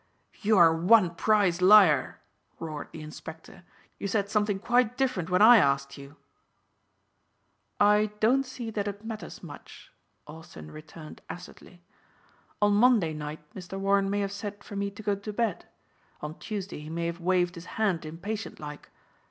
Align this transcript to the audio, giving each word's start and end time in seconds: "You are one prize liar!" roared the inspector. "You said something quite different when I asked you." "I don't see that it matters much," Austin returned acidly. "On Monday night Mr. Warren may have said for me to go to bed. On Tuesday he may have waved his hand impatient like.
"You 0.41 0.57
are 0.57 0.73
one 0.75 1.13
prize 1.13 1.61
liar!" 1.61 2.21
roared 2.59 2.87
the 2.91 3.03
inspector. 3.03 3.61
"You 3.99 4.07
said 4.07 4.31
something 4.31 4.57
quite 4.57 4.97
different 4.97 5.29
when 5.29 5.43
I 5.43 5.57
asked 5.57 5.95
you." 5.95 6.15
"I 7.79 8.09
don't 8.19 8.43
see 8.43 8.71
that 8.71 8.87
it 8.87 9.05
matters 9.05 9.43
much," 9.43 9.91
Austin 10.25 10.71
returned 10.71 11.21
acidly. 11.29 11.83
"On 12.63 12.73
Monday 12.73 13.13
night 13.13 13.43
Mr. 13.53 13.77
Warren 13.79 14.09
may 14.09 14.21
have 14.21 14.31
said 14.31 14.63
for 14.63 14.75
me 14.75 14.89
to 14.89 15.03
go 15.03 15.13
to 15.13 15.31
bed. 15.31 15.67
On 16.21 16.33
Tuesday 16.39 16.79
he 16.79 16.89
may 16.89 17.05
have 17.05 17.19
waved 17.19 17.53
his 17.53 17.67
hand 17.77 18.03
impatient 18.03 18.59
like. 18.59 18.89